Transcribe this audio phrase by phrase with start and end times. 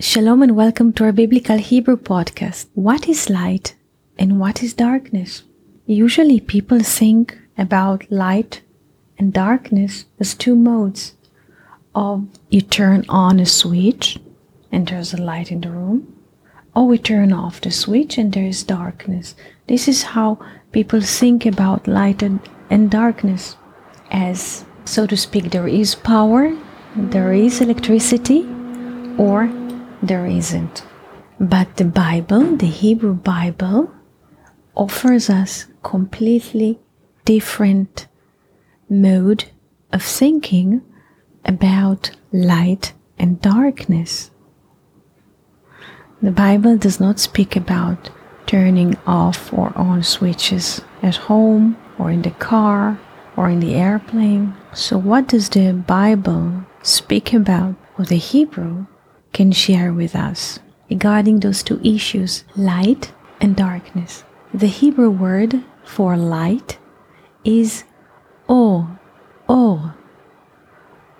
[0.00, 2.66] Shalom and welcome to our Biblical Hebrew podcast.
[2.74, 3.76] What is light
[4.18, 5.44] and what is darkness?
[5.86, 8.60] Usually people think about light
[9.20, 11.14] and darkness as two modes
[11.94, 14.18] of you turn on a switch
[14.72, 16.12] and there's a light in the room,
[16.74, 19.36] or we turn off the switch and there is darkness.
[19.68, 20.40] This is how
[20.72, 23.56] people think about light and, and darkness
[24.10, 26.52] as, so to speak, there is power,
[26.96, 28.44] there is electricity,
[29.16, 29.48] or
[30.04, 30.84] there isn't.
[31.40, 33.92] But the Bible, the Hebrew Bible,
[34.74, 36.78] offers us completely
[37.24, 38.06] different
[38.88, 39.44] mode
[39.92, 40.82] of thinking
[41.44, 44.30] about light and darkness.
[46.22, 48.10] The Bible does not speak about
[48.46, 52.98] turning off or on switches at home or in the car
[53.36, 54.54] or in the airplane.
[54.72, 58.86] So, what does the Bible speak about, or the Hebrew
[59.34, 64.24] can share with us regarding those two issues, light and darkness.
[64.54, 66.78] The Hebrew word for light
[67.44, 67.84] is
[68.48, 69.00] Or.
[69.48, 69.94] Or.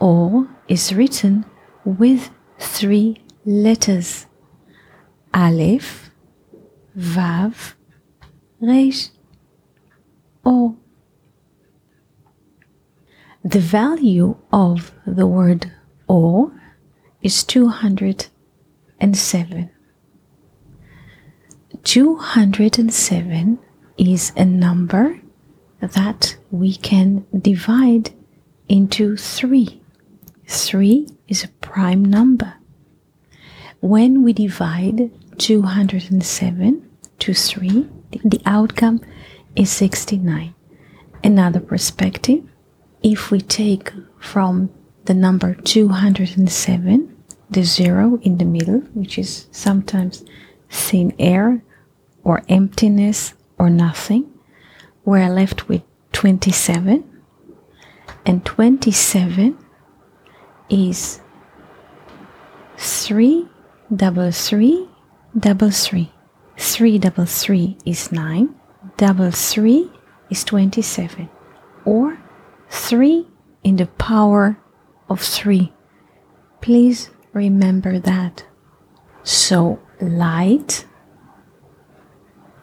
[0.00, 1.44] Or is written
[1.84, 4.26] with three letters
[5.34, 6.10] Aleph,
[6.96, 7.74] Vav,
[8.60, 9.10] Resh,
[10.44, 10.76] Or.
[13.44, 15.72] The value of the word
[16.06, 16.57] Or
[17.22, 19.70] is 207.
[21.84, 23.58] 207
[23.96, 25.20] is a number
[25.80, 28.10] that we can divide
[28.68, 29.80] into three.
[30.46, 32.54] Three is a prime number.
[33.80, 37.88] When we divide 207 to 3,
[38.24, 39.00] the outcome
[39.54, 40.54] is 69.
[41.22, 42.42] Another perspective,
[43.02, 44.70] if we take from
[45.08, 47.16] the number 207,
[47.48, 50.22] the zero in the middle, which is sometimes
[50.68, 51.62] thin air
[52.24, 54.30] or emptiness or nothing,
[55.06, 55.80] we're left with
[56.12, 57.02] 27.
[58.26, 59.56] And 27
[60.68, 61.22] is
[62.76, 63.48] 3
[63.96, 64.88] double 3
[65.38, 66.12] double 3.
[66.58, 68.54] 3 double 3 is 9.
[68.98, 69.90] Double 3
[70.28, 71.30] is 27.
[71.86, 72.18] Or
[72.68, 73.26] 3
[73.64, 74.58] in the power
[75.08, 75.72] of 3.
[76.60, 78.44] Please remember that.
[79.22, 80.86] So, light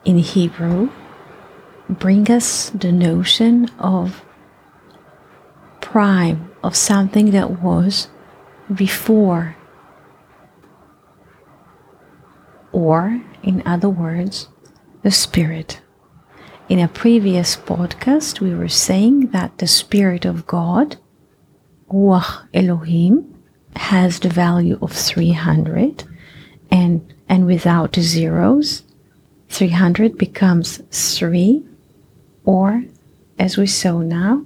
[0.04, 0.90] in Hebrew
[1.88, 4.24] bring us the notion of
[5.80, 8.08] prime, of something that was
[8.72, 9.56] before.
[12.72, 14.48] Or, in other words,
[15.02, 15.80] the spirit.
[16.68, 20.96] In a previous podcast, we were saying that the Spirit of God
[21.90, 23.34] Ruach Elohim
[23.76, 26.04] has the value of 300
[26.70, 28.82] and and without the zeros
[29.50, 31.62] 300 becomes 3
[32.44, 32.84] or
[33.38, 34.42] as we saw now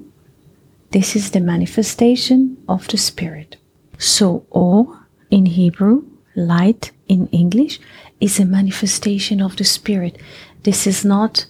[0.90, 3.56] this is the manifestation of the spirit.
[3.96, 6.02] So or in hebrew
[6.34, 7.78] light in english
[8.20, 10.18] is a manifestation of the spirit.
[10.64, 11.46] This is not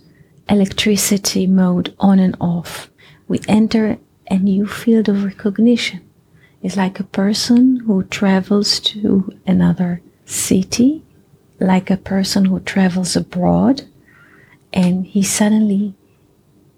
[0.49, 2.91] electricity mode on and off.
[3.29, 3.99] We enter
[4.31, 6.01] a new field of recognition.
[6.63, 11.03] It's like a person who travels to another city,
[11.59, 13.83] like a person who travels abroad,
[14.73, 15.95] and he suddenly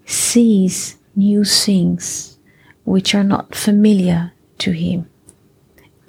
[0.05, 2.37] sees new things
[2.85, 5.07] which are not familiar to him.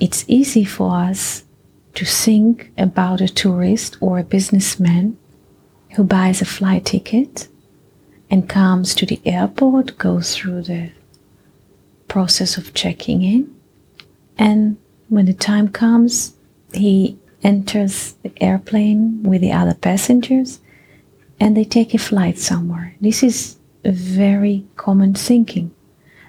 [0.00, 1.44] It's easy for us
[1.94, 5.16] to think about a tourist or a businessman
[5.94, 7.49] who buys a flight ticket
[8.31, 10.91] and comes to the airport, goes through the
[12.09, 13.55] process of checking in.
[14.39, 14.77] And
[15.09, 16.35] when the time comes,
[16.73, 20.61] he enters the airplane with the other passengers
[21.39, 22.95] and they take a flight somewhere.
[23.01, 25.75] This is a very common thinking.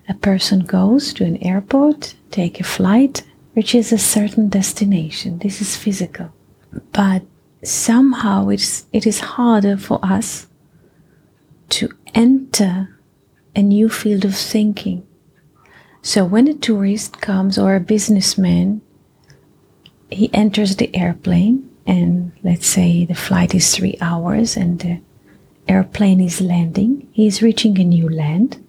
[0.09, 3.24] A person goes to an airport, take a flight,
[3.56, 5.40] reaches a certain destination.
[5.40, 6.34] This is physical.
[6.92, 7.24] But
[7.63, 10.48] somehow it's, it is harder for us
[11.69, 13.00] to enter
[13.56, 15.07] a new field of thinking
[16.06, 18.81] so when a tourist comes or a businessman,
[20.12, 25.02] he enters the airplane and let's say the flight is three hours and the
[25.68, 27.10] airplane is landing.
[27.12, 28.63] He is reaching a new land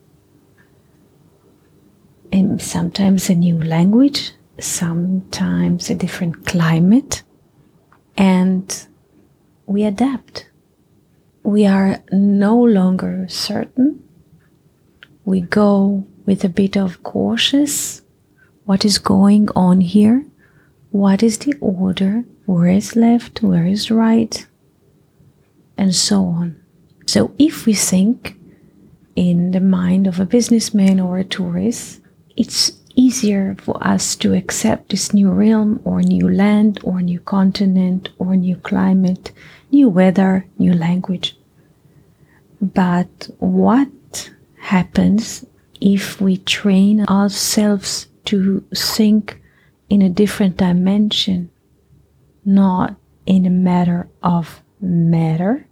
[2.33, 7.23] and sometimes a new language, sometimes a different climate,
[8.17, 8.87] and
[9.67, 10.49] we adapt.
[11.43, 14.06] We are no longer certain.
[15.27, 18.01] We go with a bit of cautious.
[18.65, 20.25] What is going on here?
[20.93, 24.47] What is the order, where is left, where is right,
[25.77, 26.63] and so on.
[27.07, 28.37] So if we think
[29.17, 32.01] in the mind of a businessman or a tourist,
[32.37, 38.11] it's easier for us to accept this new realm or new land or new continent
[38.21, 39.33] or new climate,
[39.73, 41.37] new weather, new language.
[42.61, 43.89] But what
[44.73, 45.45] happens
[45.81, 49.41] if we train ourselves to think
[49.89, 51.51] in a different dimension,
[52.45, 55.67] not in a matter of matter,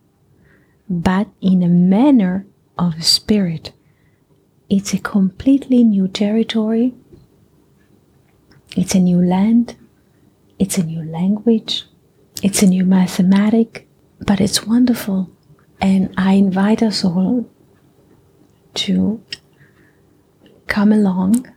[0.89, 2.47] but in a manner
[2.79, 3.73] of spirit?
[4.69, 6.95] It's a completely new territory
[8.77, 9.77] it's a new land,
[10.59, 11.85] it's a new language,
[12.43, 13.89] it's a new mathematic,
[14.19, 15.31] but it's wonderful.
[15.81, 17.49] And I invite us all
[18.75, 19.23] to
[20.67, 21.51] come along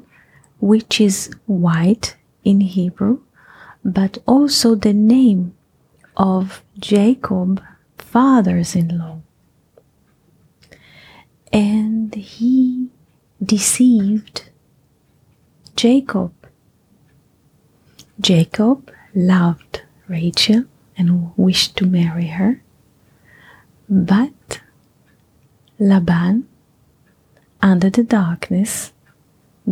[0.61, 3.20] which is white in Hebrew,
[3.85, 5.55] but also the name
[6.17, 7.62] of Jacob,
[7.97, 9.20] fathers in law.
[11.53, 12.88] And he
[13.43, 14.50] deceived
[15.76, 16.32] Jacob.
[18.20, 20.64] Jacob loved Rachel
[20.97, 22.62] and wished to marry her,
[23.88, 24.61] but
[25.79, 26.49] Laban,
[27.61, 28.93] under the darkness,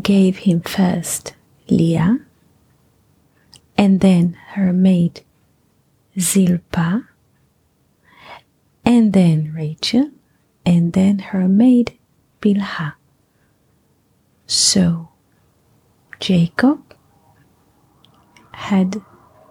[0.01, 1.35] gave him first
[1.69, 2.21] Leah
[3.81, 5.23] and then her maid
[6.19, 7.09] Zilpah,
[8.85, 10.11] and then Rachel,
[10.67, 11.97] and then her maid
[12.43, 12.95] Bilhah.
[14.47, 15.09] So
[16.19, 16.95] Jacob
[18.53, 19.01] had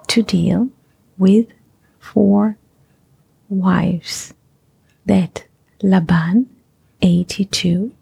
[0.10, 0.70] to deal
[1.18, 1.48] with
[2.00, 2.58] four
[3.48, 4.34] wives
[5.06, 5.46] that
[5.82, 6.50] Laban
[7.02, 7.94] 82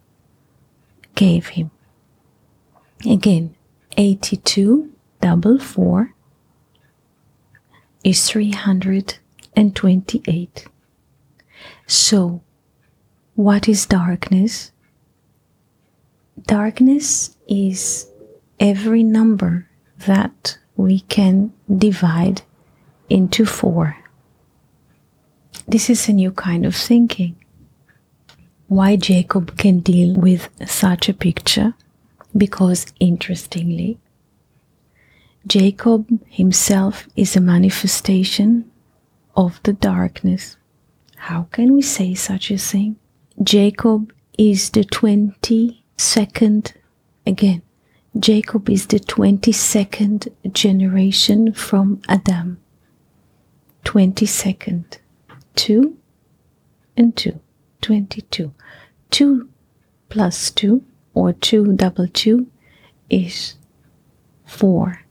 [1.16, 1.72] gave him.
[3.06, 3.56] Again,
[3.96, 6.14] 82 double 4
[8.04, 10.68] is 328.
[11.86, 12.42] So,
[13.36, 14.72] what is darkness?
[16.44, 18.08] Darkness is
[18.60, 19.68] every number
[20.06, 22.44] that we can divide
[23.10, 23.98] into four.
[25.68, 27.36] This is a new kind of thinking.
[28.68, 31.74] Why Jacob can deal with such a picture?
[32.36, 33.98] Because interestingly,
[35.46, 38.70] Jacob himself is a manifestation
[39.36, 40.58] of the darkness.
[41.16, 42.98] How can we say such a thing?
[43.42, 46.74] Jacob is the 22nd,
[47.26, 47.62] again,
[48.20, 52.60] Jacob is the 22nd generation from Adam.
[53.84, 54.98] 22nd.
[55.56, 55.98] 2
[56.96, 57.40] and 2.
[57.82, 58.54] 22.
[59.12, 59.50] 2
[60.10, 60.84] plus 2
[61.14, 62.48] or 2 double 2
[63.10, 63.56] is
[64.46, 65.04] 4.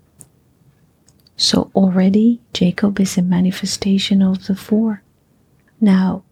[1.37, 5.03] So already Jacob is a manifestation of the four.
[5.81, 6.25] Now,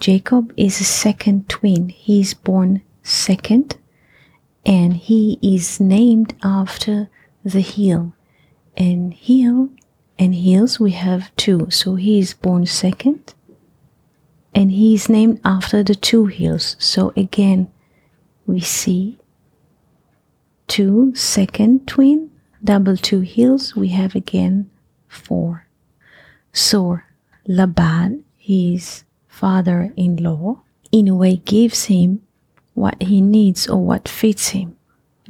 [0.00, 1.90] Jacob is a second twin.
[1.90, 3.76] He is born second
[4.64, 7.08] and he is named after
[7.44, 8.14] the heel.
[8.76, 9.70] And heel
[10.18, 11.70] and heels we have two.
[11.70, 13.34] So he is born second
[14.54, 16.76] and he is named after the two heels.
[16.78, 17.70] So again,
[18.46, 19.18] we see
[20.66, 22.30] two second twin
[22.64, 24.70] double two heels, we have again
[25.08, 25.66] four.
[26.52, 27.00] So
[27.46, 32.22] Laban, his father in law, in a way gives him
[32.74, 34.76] what he needs or what fits him.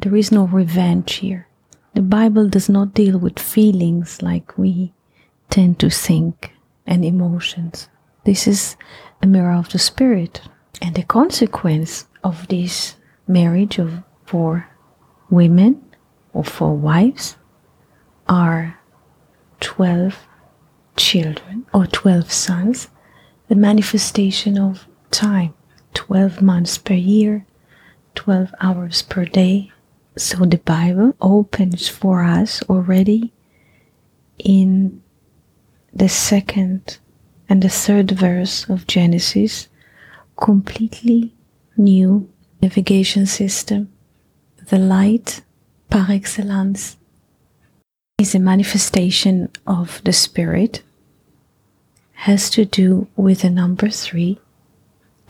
[0.01, 1.49] There is no revenge here.
[1.95, 4.95] The Bible does not deal with feelings like we
[5.51, 6.53] tend to think
[6.87, 7.89] and emotions.
[8.25, 8.77] This is
[9.21, 10.41] a mirror of the spirit.
[10.81, 12.97] And the consequence of this
[13.29, 14.69] marriage of four
[15.31, 15.83] women
[16.33, 17.37] or four wives
[18.29, 18.79] are
[19.61, 20.27] 12
[20.97, 22.89] children or 12 sons,
[23.49, 25.55] the manifestation of time,
[25.95, 27.47] 12 months per year,
[28.15, 29.71] 12 hours per day.
[30.17, 33.33] So the Bible opens for us already
[34.39, 35.03] in
[35.93, 36.99] the second
[37.49, 39.69] and the third verse of Genesis
[40.37, 41.33] completely
[41.77, 42.29] new
[42.61, 43.93] navigation system.
[44.69, 45.43] The light
[45.91, 46.97] par excellence
[48.19, 50.83] is a manifestation of the Spirit,
[52.13, 54.39] has to do with the number three,